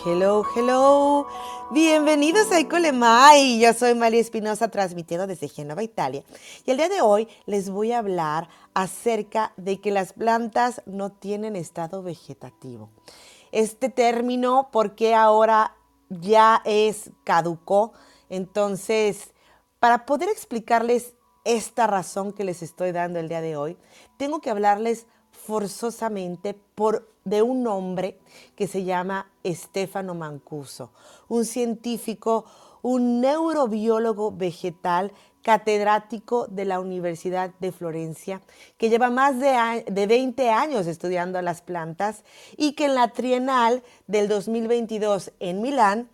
[0.00, 1.28] Hello, hello.
[1.70, 3.60] Bienvenidos a Ecolemai.
[3.60, 6.24] Yo soy María Espinosa transmitiendo desde Génova, Italia.
[6.66, 11.12] Y el día de hoy les voy a hablar acerca de que las plantas no
[11.12, 12.90] tienen estado vegetativo.
[13.52, 15.76] Este término, porque ahora
[16.08, 17.92] ya es caducó?
[18.28, 19.32] Entonces,
[19.78, 21.14] para poder explicarles
[21.44, 23.76] esta razón que les estoy dando el día de hoy,
[24.16, 28.18] tengo que hablarles forzosamente por, de un hombre
[28.56, 30.90] que se llama Stefano Mancuso,
[31.28, 32.44] un científico,
[32.82, 38.40] un neurobiólogo vegetal catedrático de la Universidad de Florencia,
[38.78, 42.24] que lleva más de, de, 20 años estudiando las plantas
[42.56, 46.08] y que en la Trienal del 2022 en Milán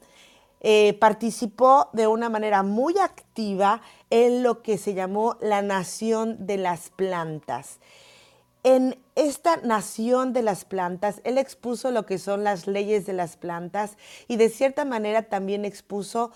[0.60, 3.80] eh, participó de una manera muy activa
[4.10, 7.78] en lo que se llamó la Nación de las Plantas.
[8.70, 13.38] En esta nación de las plantas, él expuso lo que son las leyes de las
[13.38, 13.96] plantas
[14.28, 16.32] y de cierta manera también expuso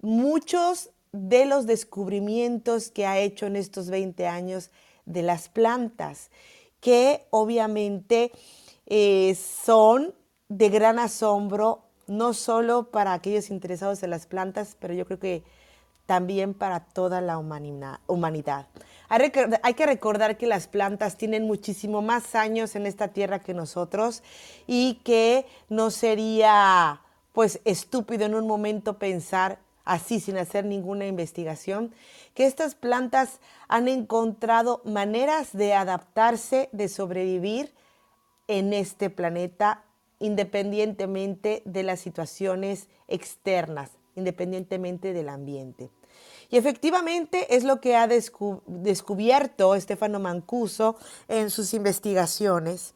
[0.00, 4.72] muchos de los descubrimientos que ha hecho en estos 20 años
[5.06, 6.32] de las plantas,
[6.80, 8.32] que obviamente
[8.86, 10.16] eh, son
[10.48, 15.44] de gran asombro, no solo para aquellos interesados en las plantas, pero yo creo que
[16.06, 18.66] también para toda la humanidad.
[19.08, 24.22] Hay que recordar que las plantas tienen muchísimo más años en esta tierra que nosotros
[24.66, 27.00] y que no sería
[27.32, 31.94] pues estúpido en un momento pensar así sin hacer ninguna investigación,
[32.34, 37.72] que estas plantas han encontrado maneras de adaptarse, de sobrevivir
[38.48, 39.84] en este planeta
[40.18, 45.90] independientemente de las situaciones externas, independientemente del ambiente.
[46.50, 50.96] Y efectivamente es lo que ha descubierto Estefano Mancuso
[51.28, 52.92] en sus investigaciones,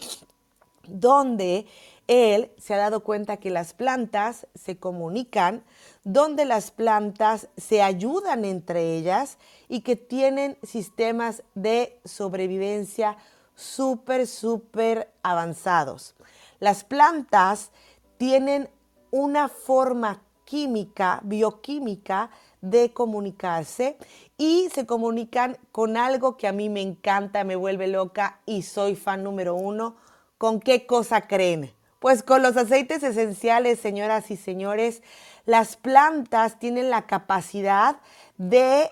[0.86, 1.66] donde
[2.08, 5.64] él se ha dado cuenta que las plantas se comunican,
[6.02, 9.38] donde las plantas se ayudan entre ellas
[9.68, 13.16] y que tienen sistemas de sobrevivencia
[13.54, 16.14] súper, súper avanzados.
[16.58, 17.70] Las plantas
[18.18, 18.68] tienen
[19.10, 22.30] una forma química, bioquímica,
[22.62, 23.98] de comunicarse
[24.38, 28.96] y se comunican con algo que a mí me encanta, me vuelve loca y soy
[28.96, 29.96] fan número uno.
[30.38, 31.72] ¿Con qué cosa creen?
[31.98, 35.02] Pues con los aceites esenciales, señoras y señores,
[35.44, 37.96] las plantas tienen la capacidad
[38.38, 38.90] de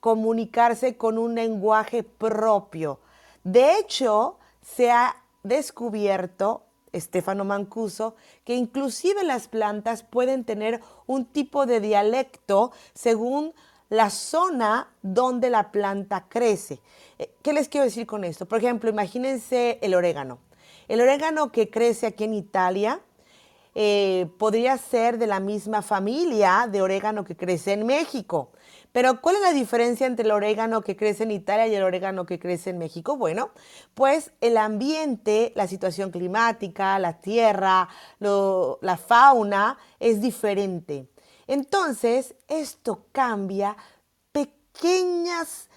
[0.00, 2.98] comunicarse con un lenguaje propio.
[3.44, 8.14] De hecho, se ha descubierto Estefano Mancuso,
[8.44, 13.52] que inclusive las plantas pueden tener un tipo de dialecto según
[13.88, 16.80] la zona donde la planta crece.
[17.18, 18.46] Eh, ¿Qué les quiero decir con esto?
[18.46, 20.38] Por ejemplo, imagínense el orégano.
[20.88, 23.00] El orégano que crece aquí en Italia
[23.74, 28.52] eh, podría ser de la misma familia de orégano que crece en México.
[28.92, 32.26] Pero ¿cuál es la diferencia entre el orégano que crece en Italia y el orégano
[32.26, 33.16] que crece en México?
[33.16, 33.50] Bueno,
[33.94, 37.88] pues el ambiente, la situación climática, la tierra,
[38.18, 41.08] la fauna es diferente.
[41.46, 43.76] Entonces, esto cambia
[44.30, 45.70] pequeñas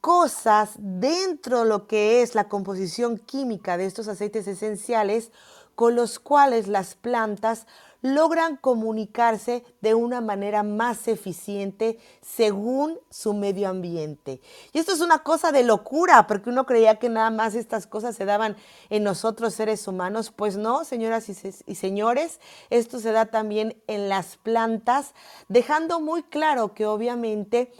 [0.00, 5.30] cosas dentro de lo que es la composición química de estos aceites esenciales
[5.74, 7.66] con los cuales las plantas
[8.00, 14.40] logran comunicarse de una manera más eficiente según su medio ambiente.
[14.72, 18.14] Y esto es una cosa de locura, porque uno creía que nada más estas cosas
[18.14, 18.56] se daban
[18.90, 20.30] en nosotros seres humanos.
[20.30, 25.14] Pues no, señoras y, señores, esto se da también en las plantas,
[25.48, 27.72] dejando muy claro que obviamente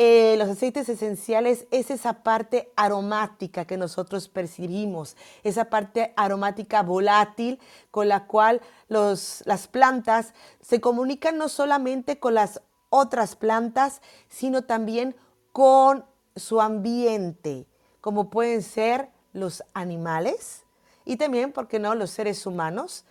[0.00, 7.58] eh, los aceites esenciales es esa parte aromática que nosotros percibimos, esa parte aromática volátil
[7.90, 15.16] con la cual las plantas se comunican no solamente con las otras plantas, sino también
[15.52, 16.04] con
[16.36, 17.66] su ambiente,
[18.00, 20.64] como pueden ser los animales
[21.04, 23.04] y también, ¿por qué no?, los seres humanos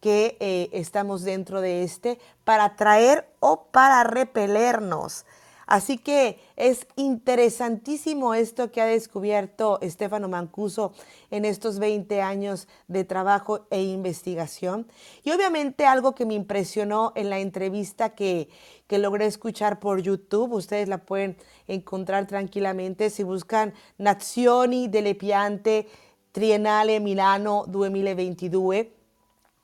[0.00, 5.26] que eh, estamos dentro de este para atraer o para repelernos.
[5.70, 10.92] Así que es interesantísimo esto que ha descubierto Estefano Mancuso
[11.30, 14.88] en estos 20 años de trabajo e investigación.
[15.22, 18.48] Y obviamente algo que me impresionó en la entrevista que,
[18.88, 21.36] que logré escuchar por YouTube, ustedes la pueden
[21.68, 25.86] encontrar tranquilamente si buscan Nazioni delle piante
[26.32, 28.99] Triennale Milano 2022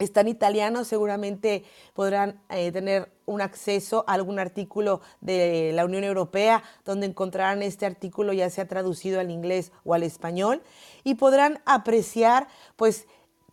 [0.05, 1.65] está en italiano, seguramente
[1.95, 7.87] podrán eh, tener un acceso a algún artículo de la Unión Europea donde encontrarán este
[7.87, 10.63] artículo ya sea traducido al inglés o al español
[11.03, 12.47] y podrán apreciar
[12.77, 13.07] pues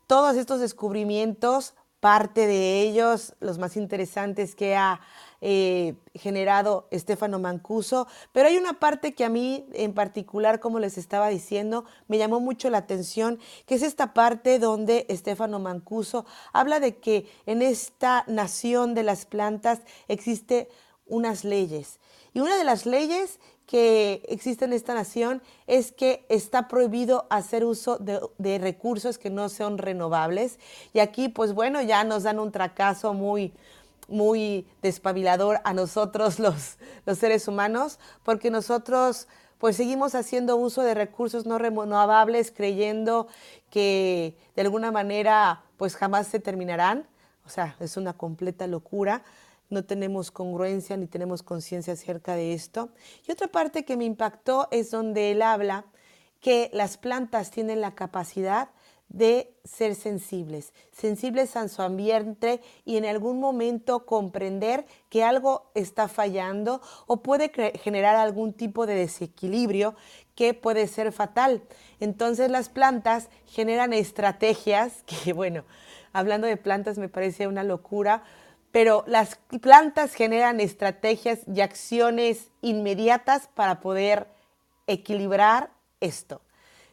[0.08, 5.00] todos estos descubrimientos parte de ellos, los más interesantes que ha
[5.46, 10.98] eh, generado Estefano Mancuso, pero hay una parte que a mí en particular, como les
[10.98, 16.80] estaba diciendo, me llamó mucho la atención, que es esta parte donde Estefano Mancuso habla
[16.80, 20.70] de que en esta nación de las plantas existe
[21.08, 22.00] unas leyes.
[22.34, 27.66] Y una de las leyes que existe en esta nación es que está prohibido hacer
[27.66, 30.58] uso de, recursos que no sean renovables.
[30.94, 33.54] Y aquí, pues bueno, ya nos dan un fracaso muy,
[34.08, 39.28] muy despabilador a nosotros los, los seres humanos, porque nosotros
[39.58, 43.28] pues seguimos haciendo uso de recursos no renovables creyendo
[43.70, 47.08] que de alguna manera pues jamás se terminarán.
[47.46, 49.24] O sea, es una completa locura
[49.74, 52.90] no tenemos congruencia ni tenemos conciencia acerca de esto.
[53.28, 55.86] Y otra parte que me impactó es donde él habla
[56.40, 58.70] que las plantas tienen la capacidad
[59.14, 66.08] de ser sensibles, sensibles a su ambiente y en algún momento comprender que algo está
[66.08, 69.96] fallando o puede generar algún tipo de desequilibrio
[70.36, 71.62] que puede ser fatal.
[72.00, 75.64] Entonces las plantas generan estrategias que, bueno,
[76.12, 78.24] hablando de plantas me parece una locura,
[78.72, 84.28] pero las plantas generan estrategias y acciones inmediatas para poder
[84.88, 85.70] equilibrar
[86.02, 86.42] esto.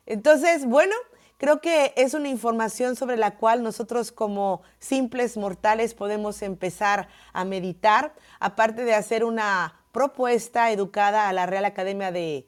[0.05, 0.95] Entonces, bueno,
[1.41, 7.47] creo que es una información sobre la cual nosotros como simples mortales podemos empezar a
[7.47, 12.47] meditar, aparte de hacer una propuesta educada a la Real Academia de,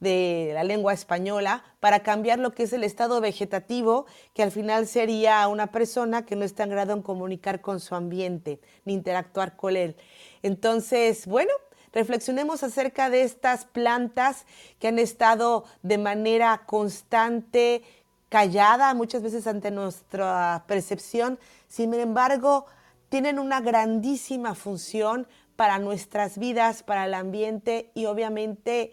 [0.00, 4.88] de la lengua española para cambiar lo que es el estado vegetativo, que al final
[4.88, 9.54] sería una persona que no está en grado en comunicar con su ambiente ni interactuar
[9.54, 9.94] con él.
[10.42, 11.52] Entonces, bueno,
[11.92, 14.46] reflexionemos acerca de estas plantas
[14.80, 17.84] que han estado de manera constante,
[18.32, 21.38] callada muchas veces ante nuestra percepción,
[21.68, 22.64] sin embargo,
[23.10, 28.90] tienen una grandísima función para nuestras vidas, para el ambiente y obviamente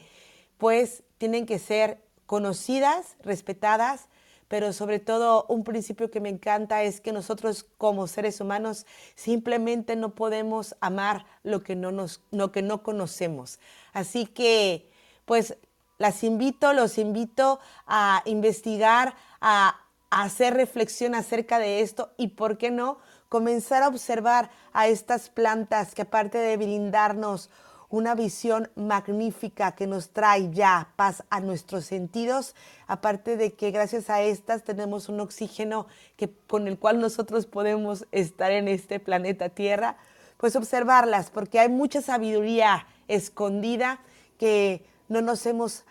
[0.58, 4.10] pues tienen que ser conocidas, respetadas,
[4.50, 9.96] pero sobre todo un principio que me encanta es que nosotros como seres humanos simplemente
[9.96, 13.58] no podemos amar lo que no, nos, lo que no conocemos.
[13.94, 14.92] Así que,
[15.24, 15.56] pues,
[16.00, 19.80] las invito, los invito a investigar, a,
[20.12, 22.98] hacer reflexión acerca de esto y, ¿por qué no?,
[23.30, 27.52] comenzar a observar a estas plantas que aparte de brindarnos
[27.90, 32.56] una visión magnífica que nos trae ya paz a nuestros sentidos,
[32.88, 38.08] aparte de que gracias a estas tenemos un oxígeno que, con el cual nosotros podemos
[38.12, 39.98] estar en este planeta Tierra,
[40.38, 44.00] pues observarlas, porque hay mucha sabiduría escondida
[44.38, 45.84] que no nos hemos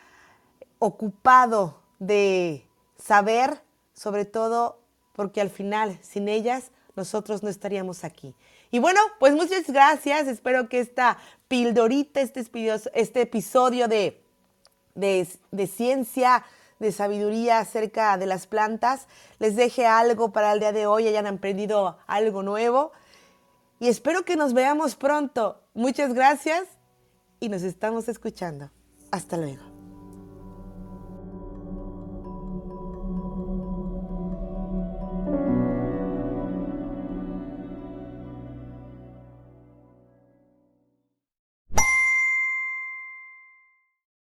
[0.78, 2.67] ocupado de
[2.98, 3.62] saber,
[3.94, 4.80] sobre todo
[5.14, 8.34] porque al final sin ellas nosotros no estaríamos aquí.
[8.70, 10.28] Y bueno, pues muchas gracias.
[10.28, 11.18] Espero que esta
[11.48, 12.44] pildorita, este,
[12.94, 14.22] este episodio de,
[14.94, 16.44] de, ciencia,
[16.78, 19.06] de sabiduría acerca de las plantas,
[19.38, 22.92] les deje algo para el día de hoy, hayan aprendido algo nuevo.
[23.80, 25.62] Y espero que nos veamos pronto.
[25.72, 26.64] Muchas gracias
[27.40, 28.70] y nos estamos escuchando.
[29.10, 29.77] Hasta luego.